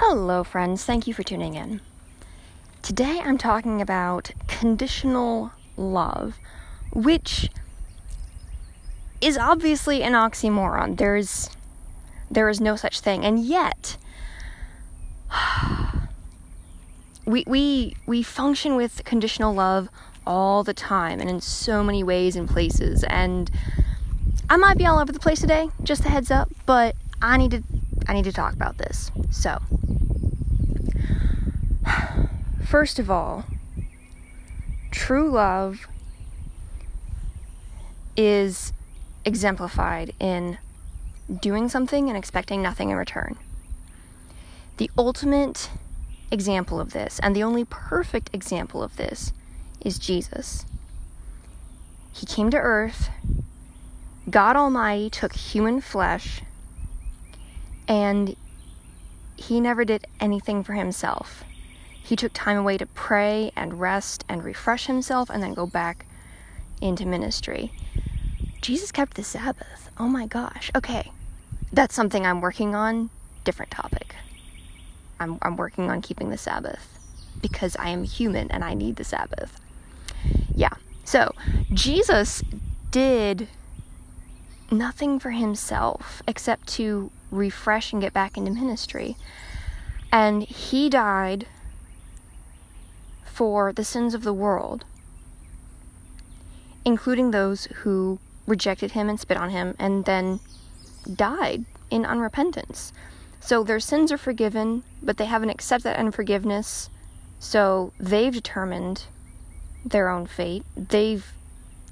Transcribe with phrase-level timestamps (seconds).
[0.00, 0.84] Hello, friends.
[0.84, 1.80] Thank you for tuning in.
[2.82, 6.38] Today I'm talking about conditional love,
[6.92, 7.50] which
[9.20, 10.98] is obviously an oxymoron.
[10.98, 11.50] There's
[12.30, 13.24] there is no such thing.
[13.24, 13.96] And yet
[17.26, 19.88] we we we function with conditional love
[20.24, 23.50] all the time and in so many ways and places and
[24.48, 27.50] I might be all over the place today, just a heads up, but I need
[27.50, 27.64] to
[28.08, 29.12] I need to talk about this.
[29.30, 29.60] So,
[32.64, 33.44] first of all,
[34.90, 35.86] true love
[38.16, 38.72] is
[39.24, 40.58] exemplified in
[41.40, 43.36] doing something and expecting nothing in return.
[44.78, 45.70] The ultimate
[46.30, 49.32] example of this, and the only perfect example of this,
[49.82, 50.64] is Jesus.
[52.12, 53.10] He came to earth,
[54.30, 56.42] God Almighty took human flesh,
[57.88, 58.36] and
[59.36, 61.42] he never did anything for himself.
[62.02, 66.06] He took time away to pray and rest and refresh himself and then go back
[66.80, 67.72] into ministry.
[68.60, 69.90] Jesus kept the Sabbath.
[69.98, 70.70] Oh my gosh.
[70.76, 71.10] Okay.
[71.72, 73.10] That's something I'm working on.
[73.44, 74.14] Different topic.
[75.20, 76.98] I'm, I'm working on keeping the Sabbath
[77.40, 79.60] because I am human and I need the Sabbath.
[80.54, 80.74] Yeah.
[81.04, 81.34] So,
[81.72, 82.42] Jesus
[82.90, 83.48] did
[84.70, 89.16] nothing for himself except to refresh and get back into ministry.
[90.10, 91.46] And he died
[93.24, 94.84] for the sins of the world,
[96.84, 100.40] including those who rejected him and spit on him and then
[101.14, 102.92] died in unrepentance.
[103.40, 106.90] So their sins are forgiven, but they haven't accepted that unforgiveness.
[107.38, 109.04] So they've determined
[109.84, 110.64] their own fate.
[110.76, 111.24] They've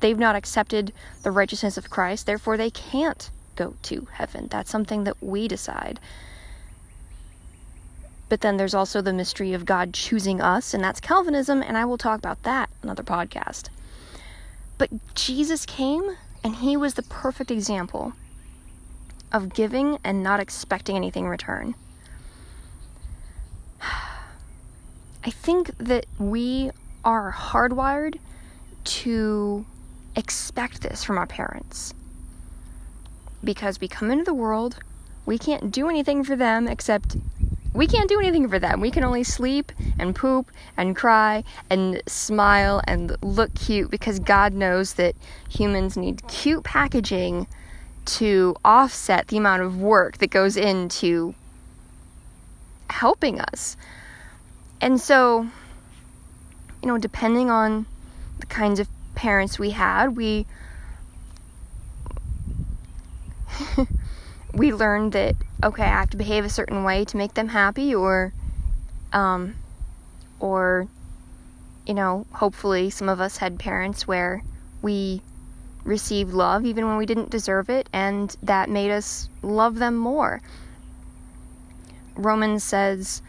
[0.00, 0.92] they've not accepted
[1.22, 4.48] the righteousness of Christ, therefore they can't go to heaven.
[4.50, 5.98] That's something that we decide.
[8.28, 11.84] But then there's also the mystery of God choosing us, and that's Calvinism, and I
[11.84, 13.68] will talk about that another podcast.
[14.78, 18.12] But Jesus came, and he was the perfect example
[19.32, 21.74] of giving and not expecting anything in return.
[25.24, 26.70] I think that we
[27.04, 28.18] are hardwired
[28.84, 29.64] to
[30.16, 31.94] expect this from our parents.
[33.46, 34.80] Because we come into the world,
[35.24, 37.16] we can't do anything for them except
[37.72, 38.80] we can't do anything for them.
[38.80, 44.54] We can only sleep and poop and cry and smile and look cute because God
[44.54, 45.14] knows that
[45.48, 47.46] humans need cute packaging
[48.06, 51.34] to offset the amount of work that goes into
[52.88, 53.76] helping us.
[54.80, 55.46] And so,
[56.82, 57.86] you know, depending on
[58.40, 60.46] the kinds of parents we had, we
[64.54, 67.94] we learned that okay, I have to behave a certain way to make them happy
[67.94, 68.32] or
[69.12, 69.54] um
[70.40, 70.88] or
[71.86, 74.42] you know, hopefully some of us had parents where
[74.82, 75.22] we
[75.84, 80.42] received love even when we didn't deserve it and that made us love them more.
[82.16, 83.22] Romans says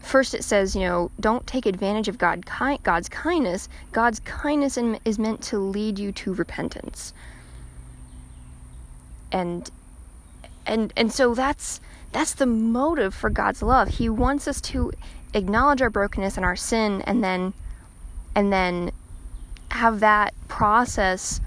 [0.00, 2.44] first it says, you know, don't take advantage of God
[2.82, 3.68] God's kindness.
[3.92, 7.12] God's kindness is meant to lead you to repentance.
[9.32, 9.70] And
[10.66, 11.80] and and so that's
[12.12, 13.88] that's the motive for God's love.
[13.88, 14.92] He wants us to
[15.34, 17.52] acknowledge our brokenness and our sin and then
[18.34, 18.90] and then
[19.70, 21.40] have that process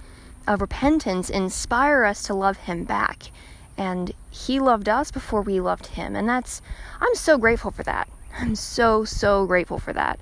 [0.47, 3.31] of repentance inspire us to love him back.
[3.77, 6.15] And he loved us before we loved him.
[6.15, 6.61] And that's
[6.99, 8.07] I'm so grateful for that.
[8.39, 10.19] I'm so, so grateful for that.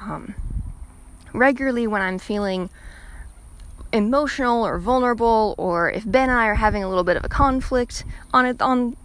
[0.00, 0.34] Um,
[1.32, 2.70] regularly, when I'm feeling
[3.94, 7.28] emotional or vulnerable, or if Ben and I are having a little bit of a
[7.28, 8.96] conflict on it on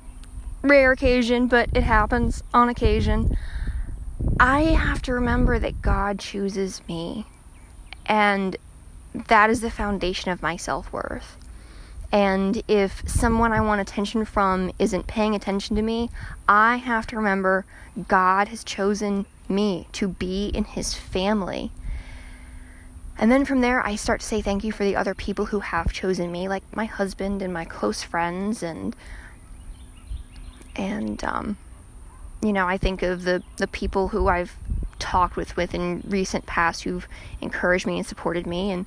[0.63, 3.37] rare occasion, but it happens on occasion,
[4.39, 7.27] I have to remember that God chooses me,
[8.07, 8.57] and
[9.13, 11.37] that is the foundation of my self worth.
[12.11, 16.09] And if someone I want attention from isn't paying attention to me,
[16.47, 17.65] I have to remember
[18.07, 21.71] God has chosen me to be in His family.
[23.19, 25.59] And then from there, I start to say thank you for the other people who
[25.59, 28.95] have chosen me, like my husband and my close friends, and
[30.73, 31.57] and um,
[32.41, 34.55] you know, I think of the the people who I've
[34.99, 37.07] talked with with in recent past who've
[37.41, 38.85] encouraged me and supported me, and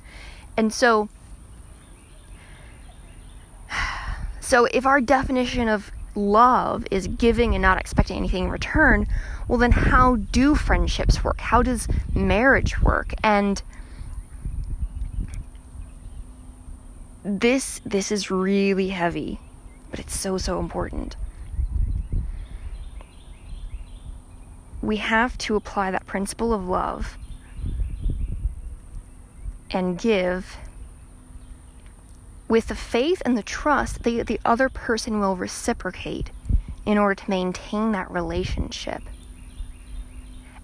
[0.57, 1.09] and so
[4.41, 9.07] so if our definition of love is giving and not expecting anything in return,
[9.47, 11.39] well, then how do friendships work?
[11.39, 13.13] How does marriage work?
[13.23, 13.61] And
[17.23, 19.39] this this is really heavy,
[19.89, 21.15] but it's so so important.
[24.81, 27.17] We have to apply that principle of love
[29.71, 30.57] and give
[32.49, 36.29] with the faith and the trust that the other person will reciprocate
[36.85, 39.01] in order to maintain that relationship.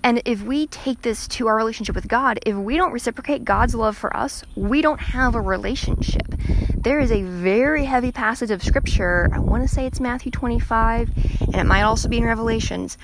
[0.04, 3.75] And if we take this to our relationship with God, if we don't reciprocate God's
[3.75, 6.28] love for us, we don't have a relationship.
[6.75, 11.10] There is a very heavy passage of scripture, I want to say it's Matthew 25,
[11.42, 12.98] and it might also be in Revelations.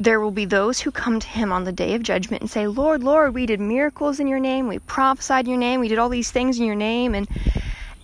[0.00, 2.66] There will be those who come to him on the day of judgment and say,
[2.66, 5.98] Lord, Lord, we did miracles in your name, we prophesied in your name, we did
[5.98, 7.28] all these things in your name, and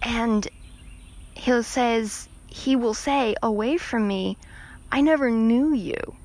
[0.03, 0.47] and
[1.35, 4.37] he says he will say, Away from me,
[4.93, 6.17] I never knew you.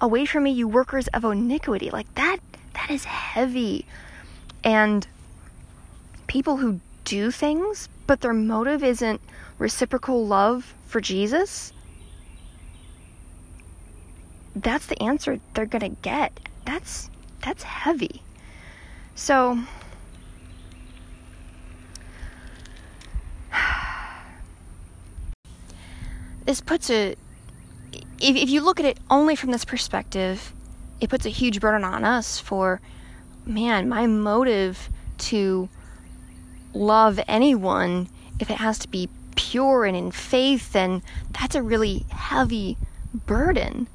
[0.00, 1.90] Away from me, you workers of iniquity.
[1.90, 2.38] Like that,
[2.74, 3.86] that is heavy.
[4.64, 5.06] And
[6.26, 9.20] people who do things, but their motive isn't
[9.58, 11.72] reciprocal love for Jesus,
[14.54, 16.32] that's the answer they're going to get.
[16.64, 17.10] That's
[17.42, 18.22] that's heavy.
[19.14, 19.58] So
[26.44, 27.16] this puts a
[28.20, 30.52] if, if you look at it only from this perspective,
[31.00, 32.80] it puts a huge burden on us for,
[33.46, 34.88] man, my motive
[35.18, 35.68] to
[36.74, 38.08] love anyone,
[38.38, 41.02] if it has to be pure and in faith, then
[41.38, 42.76] that's a really heavy
[43.14, 43.88] burden.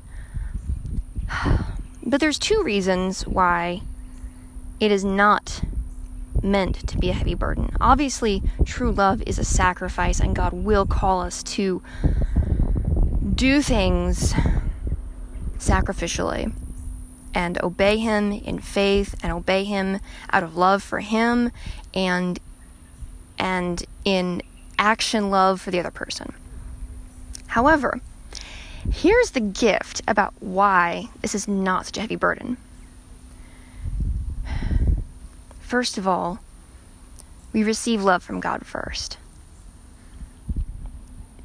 [2.07, 3.81] But there's two reasons why
[4.79, 5.63] it is not
[6.43, 7.75] meant to be a heavy burden.
[7.81, 11.81] Obviously, true love is a sacrifice, and God will call us to
[13.35, 14.33] do things
[15.57, 16.53] sacrificially
[17.33, 19.99] and obey Him in faith and obey Him
[20.31, 21.51] out of love for Him
[21.93, 22.39] and
[23.37, 24.41] and in
[24.79, 26.33] action love for the other person.
[27.47, 27.99] However,
[28.89, 32.57] here's the gift about why this is not such a heavy burden.
[35.59, 36.39] First of all,
[37.51, 39.17] we receive love from God first.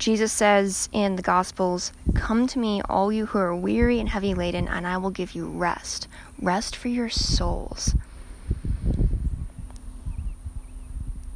[0.00, 4.32] Jesus says in the Gospels, Come to me, all you who are weary and heavy
[4.32, 6.08] laden, and I will give you rest.
[6.41, 7.94] Rest for your souls.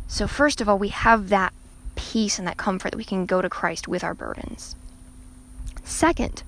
[0.08, 1.52] So, first of all, we have that
[1.94, 4.76] peace and that comfort that we can go to Christ with our burdens.
[5.84, 6.42] Second,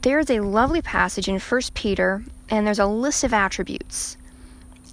[0.00, 4.16] there's a lovely passage in 1 Peter, and there's a list of attributes.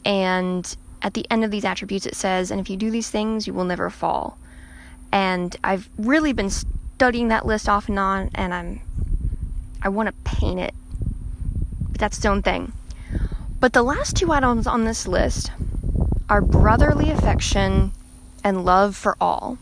[0.04, 3.48] And at the end of these attributes, it says, And if you do these things,
[3.48, 4.38] you will never fall
[5.16, 8.82] and I've really been studying that list off and on, and I'm
[9.82, 10.74] I want to paint it.
[11.90, 12.74] But that's its own thing.
[13.62, 15.54] But the last two items on this list
[16.28, 17.94] are brotherly affection
[18.44, 19.58] and love for all.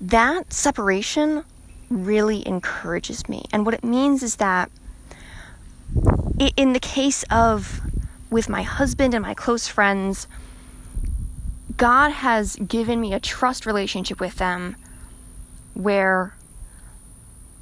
[0.00, 1.42] That separation
[1.90, 3.44] really encourages me.
[3.52, 4.70] And what it means is that
[6.56, 7.80] in the case of
[8.30, 10.28] with my husband and my close friends,
[11.78, 14.74] God has given me a trust relationship with them
[15.74, 16.34] where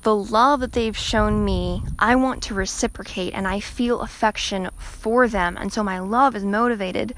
[0.03, 5.29] the love that they've shown me, I want to reciprocate and I feel affection for
[5.29, 5.59] them.
[5.59, 7.13] And so my love is motivated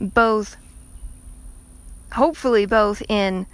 [0.00, 0.56] both,
[2.12, 3.46] hopefully, both in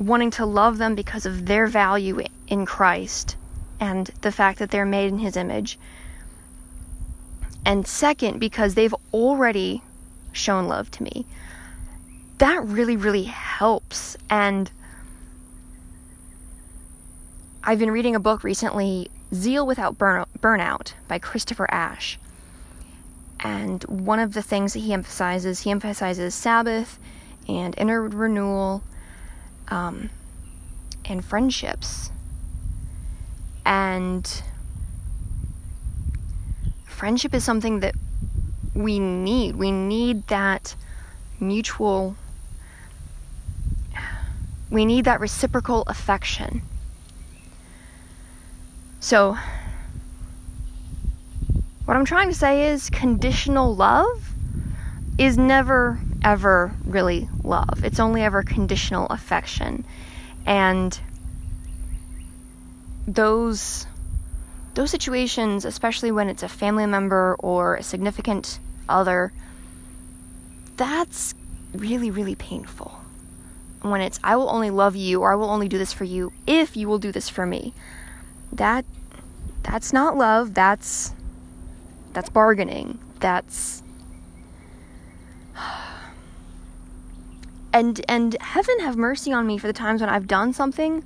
[0.00, 3.36] wanting to love them because of their value in Christ
[3.78, 5.78] and the fact that they're made in His image.
[7.64, 9.82] And second, because they've already
[10.32, 11.24] shown love to me
[12.38, 14.16] that really, really helps.
[14.28, 14.70] And
[17.64, 22.18] I've been reading a book recently, Zeal Without Burn- Burnout by Christopher Ash.
[23.40, 26.98] And one of the things that he emphasizes, he emphasizes Sabbath
[27.48, 28.82] and inner renewal
[29.68, 30.10] um,
[31.04, 32.10] and friendships.
[33.64, 34.42] And
[36.84, 37.94] friendship is something that
[38.74, 39.56] we need.
[39.56, 40.74] We need that
[41.40, 42.16] mutual
[44.70, 46.62] we need that reciprocal affection.
[49.00, 49.36] So,
[51.84, 54.30] what I'm trying to say is conditional love
[55.18, 57.84] is never ever really love.
[57.84, 59.84] It's only ever conditional affection.
[60.44, 60.98] And
[63.06, 63.86] those
[64.74, 68.58] those situations, especially when it's a family member or a significant
[68.88, 69.32] other,
[70.76, 71.34] that's
[71.72, 73.00] really really painful
[73.90, 76.32] when it's I will only love you or I will only do this for you
[76.46, 77.74] if you will do this for me.
[78.52, 78.84] That
[79.62, 81.14] that's not love, that's
[82.12, 82.98] that's bargaining.
[83.20, 83.82] That's
[87.72, 91.04] and and heaven have mercy on me for the times when I've done something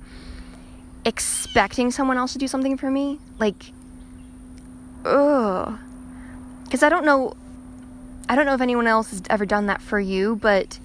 [1.05, 3.19] expecting someone else to do something for me.
[3.39, 3.71] Like,
[5.05, 5.77] ugh.
[6.63, 7.35] Because I don't know,
[8.29, 10.79] I don't know if anyone else has ever done that for you, but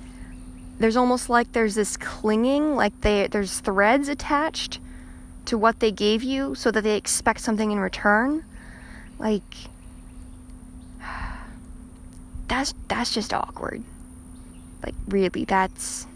[0.78, 4.78] there's almost like there's this clinging, like they there's threads attached
[5.47, 8.45] to what they gave you, so that they expect something in return.
[9.18, 9.42] Like,
[12.49, 13.83] that's that's just awkward.
[14.85, 16.06] Like, really, that's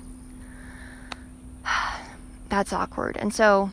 [2.49, 3.17] that's awkward.
[3.17, 3.71] And so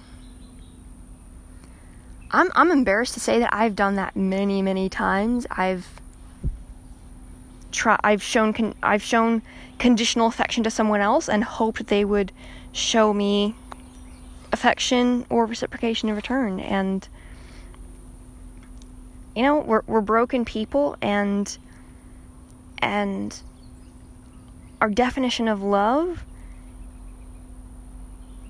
[2.31, 5.45] I'm I'm embarrassed to say that I've done that many many times.
[5.51, 5.99] I've
[7.77, 9.41] try I've shown con- I've shown
[9.79, 12.31] conditional affection to someone else and hoped they would
[12.71, 13.55] show me
[14.51, 17.07] affection or reciprocation in return and
[19.35, 21.57] you know we're we're broken people and
[22.79, 23.41] and
[24.81, 26.23] our definition of love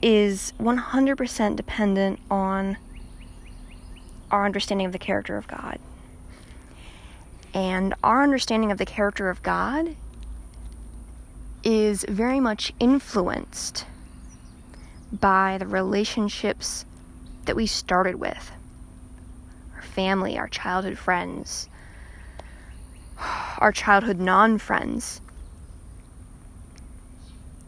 [0.01, 2.77] is 100% dependent on
[4.29, 5.79] our understanding of the character of God.
[7.53, 9.95] And our understanding of the character of God
[11.63, 13.85] is very much influenced
[15.11, 16.85] by the relationships
[17.45, 18.51] that we started with
[19.75, 21.69] our family, our childhood friends,
[23.57, 25.21] our childhood non friends.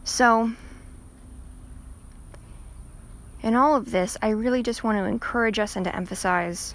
[0.04, 0.52] So,
[3.42, 6.74] in all of this, I really just want to encourage us and to emphasize.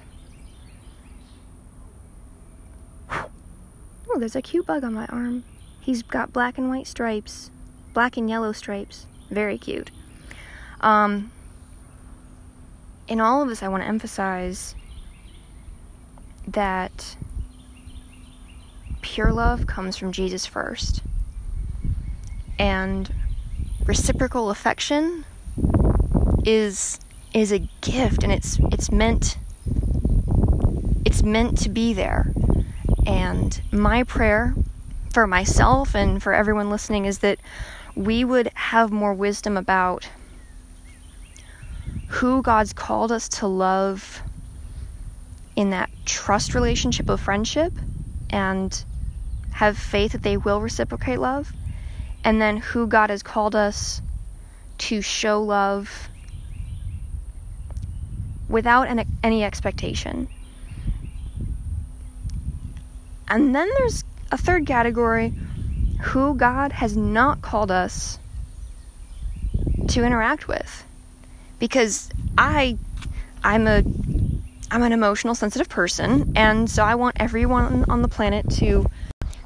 [4.09, 5.43] Oh, there's a cute bug on my arm.
[5.79, 7.51] He's got black and white stripes,
[7.93, 9.07] black and yellow stripes.
[9.29, 9.91] Very cute.
[10.81, 11.31] Um,
[13.07, 14.75] in all of this, I want to emphasize
[16.47, 17.15] that
[19.01, 21.01] pure love comes from Jesus first,
[22.59, 23.13] and
[23.85, 25.25] reciprocal affection
[26.45, 27.00] is
[27.33, 29.38] is a gift and it's it's meant
[31.05, 32.31] it's meant to be there.
[33.05, 34.53] And my prayer
[35.13, 37.39] for myself and for everyone listening is that
[37.95, 40.09] we would have more wisdom about
[42.07, 44.21] who God's called us to love
[45.55, 47.74] in that trust relationship of friendship
[48.29, 48.83] and
[49.51, 51.53] have faith that they will reciprocate love,
[52.25, 54.01] and then who God has called us
[54.77, 56.09] to show love
[58.50, 58.88] without
[59.24, 60.27] any expectation.
[63.27, 65.34] And then there's a third category
[66.01, 68.20] who God has not called us
[69.89, 70.84] to interact with.
[71.60, 72.77] Because I
[73.44, 73.84] I'm a
[74.72, 78.88] I'm an emotional sensitive person and so I want everyone on the planet to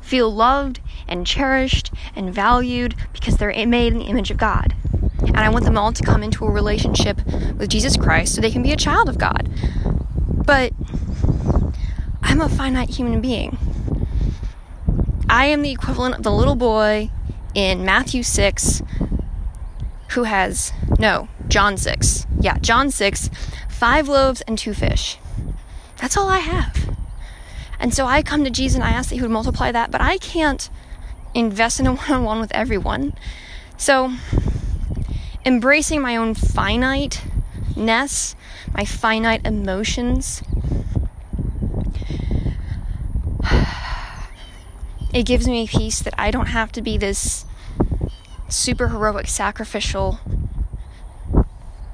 [0.01, 4.74] feel loved and cherished and valued because they're made in the image of God
[5.21, 7.17] and I want them all to come into a relationship
[7.57, 9.50] with Jesus Christ so they can be a child of God.
[10.45, 10.74] But
[12.24, 13.57] I'm a finite human being.
[15.29, 17.12] I am the equivalent of the little boy
[17.53, 18.81] in Matthew 6
[20.09, 22.25] who has, no, John 6.
[22.39, 23.29] Yeah, John 6,
[23.69, 25.19] five loaves and two fish.
[25.98, 26.98] That's all I have.
[27.79, 30.01] And so I come to Jesus and I ask that He would multiply that, but
[30.01, 30.67] I can't
[31.36, 33.13] invest in a one on one with everyone.
[33.77, 34.12] So
[35.45, 38.36] embracing my own finiteness,
[38.74, 40.41] my finite emotions.
[45.13, 47.45] It gives me peace that I don't have to be this
[48.47, 50.19] super heroic, sacrificial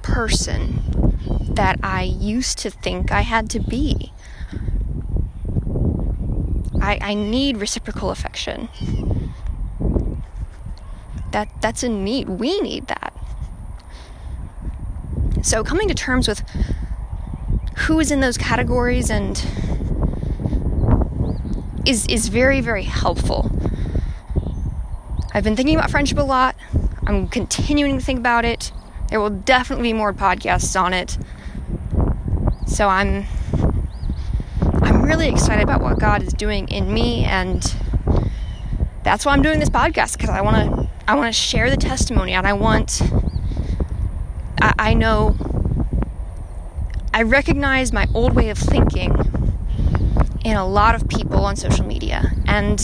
[0.02, 4.12] person that I used to think I had to be.
[6.82, 8.70] I, I need reciprocal affection.
[11.32, 12.30] That that's a need.
[12.30, 13.14] We need that.
[15.42, 16.42] So coming to terms with
[17.80, 19.38] who is in those categories and
[21.86, 23.52] is is very very helpful.
[25.34, 26.56] I've been thinking about friendship a lot.
[27.06, 28.72] I'm continuing to think about it.
[29.10, 31.18] There will definitely be more podcasts on it.
[32.68, 33.26] So I'm
[34.82, 37.62] I'm really excited about what God is doing in me and
[39.04, 41.78] that's why I'm doing this podcast because I want to I want to share the
[41.78, 43.02] testimony and I want
[44.62, 45.36] I, I know
[47.14, 49.14] I recognize my old way of thinking
[50.46, 52.80] in a lot of people on social media, and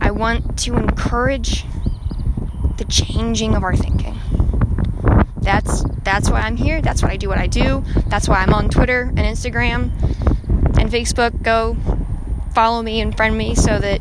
[0.00, 1.64] I want to encourage
[2.76, 4.16] the changing of our thinking.
[5.42, 6.80] That's that's why I'm here.
[6.80, 7.82] That's why I do what I do.
[8.06, 9.90] That's why I'm on Twitter and Instagram
[10.78, 11.42] and Facebook.
[11.42, 11.76] Go
[12.54, 14.00] follow me and friend me so that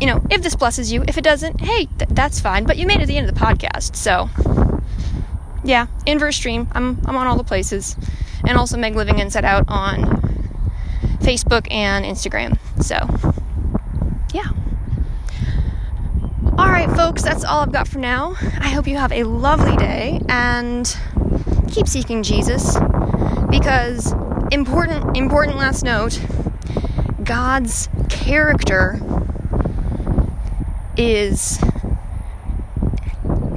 [0.00, 2.64] you know, if this blesses you, if it doesn't, hey, th- that's fine.
[2.64, 4.28] But you made it to the end of the podcast, so
[5.64, 6.68] yeah, inverse stream.
[6.72, 7.96] I'm I'm on all the places,
[8.46, 10.23] and also Meg Living Inside Out on
[11.24, 12.58] Facebook and Instagram.
[12.82, 12.96] So
[14.32, 14.50] yeah.
[16.58, 18.36] All right, folks, that's all I've got for now.
[18.60, 20.96] I hope you have a lovely day and
[21.68, 22.76] keep seeking Jesus
[23.50, 24.12] because
[24.52, 26.20] important important last note,
[27.22, 29.00] God's character
[30.96, 31.58] is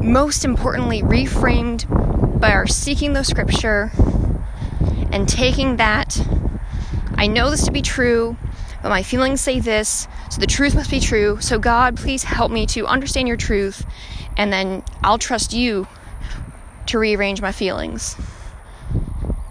[0.01, 3.91] most importantly reframed by our seeking the scripture
[5.11, 6.17] and taking that
[7.17, 8.37] I know this to be true,
[8.81, 11.39] but my feelings say this, so the truth must be true.
[11.41, 13.85] So, God, please help me to understand your truth,
[14.37, 15.87] and then I'll trust you
[16.85, 18.15] to rearrange my feelings.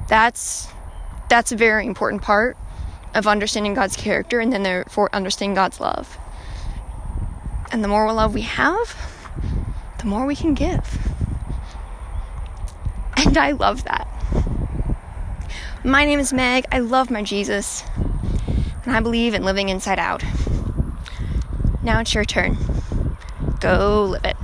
[0.08, 0.68] That's
[1.28, 2.56] that's a very important part
[3.14, 6.18] of understanding God's character and then therefore understanding God's love.
[7.72, 8.96] And the more love we have,
[9.98, 11.12] the more we can give.
[13.16, 14.06] And I love that.
[15.86, 16.64] My name is Meg.
[16.72, 17.84] I love my Jesus.
[18.84, 20.24] And I believe in living inside out.
[21.84, 22.56] Now it's your turn.
[23.60, 24.36] Go live it.